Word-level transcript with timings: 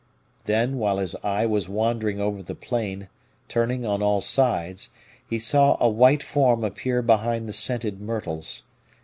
Then, 0.45 0.79
while 0.79 0.97
his 0.97 1.15
eye 1.21 1.45
was 1.45 1.69
wandering 1.69 2.19
over 2.19 2.41
the 2.41 2.55
plain, 2.55 3.07
turning 3.47 3.85
on 3.85 4.01
all 4.01 4.19
sides, 4.19 4.89
he 5.29 5.37
saw 5.37 5.77
a 5.79 5.89
white 5.89 6.23
form 6.23 6.63
appear 6.63 7.03
behind 7.03 7.47
the 7.47 7.53
scented 7.53 8.01
myrtles. 8.01 8.63